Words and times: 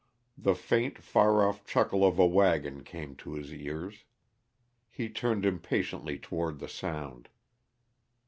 The 0.35 0.55
faint, 0.55 0.97
far 0.97 1.47
off 1.47 1.63
chuckle 1.63 2.03
of 2.03 2.17
a 2.17 2.25
wagon 2.25 2.83
came 2.83 3.15
to 3.17 3.33
his 3.35 3.53
ears. 3.53 4.03
He 4.89 5.09
turned 5.09 5.45
impatiently 5.45 6.17
toward 6.17 6.57
the 6.57 6.67
sound. 6.67 7.29